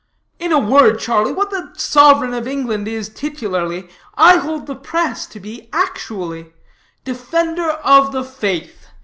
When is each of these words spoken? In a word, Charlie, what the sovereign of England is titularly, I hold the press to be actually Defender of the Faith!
In 0.39 0.51
a 0.51 0.57
word, 0.57 0.97
Charlie, 0.99 1.31
what 1.31 1.51
the 1.51 1.71
sovereign 1.77 2.33
of 2.33 2.47
England 2.47 2.87
is 2.87 3.07
titularly, 3.07 3.87
I 4.15 4.37
hold 4.37 4.65
the 4.65 4.73
press 4.75 5.27
to 5.27 5.39
be 5.39 5.69
actually 5.71 6.53
Defender 7.05 7.69
of 7.69 8.11
the 8.11 8.23
Faith! 8.23 8.87